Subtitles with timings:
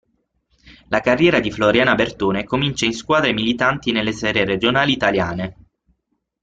[0.87, 5.65] La carriera di Floriana Bertone comincia in squadre militanti nelle serie regionali italiane.